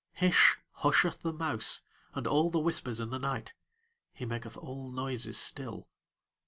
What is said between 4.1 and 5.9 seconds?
he maketh all noises still.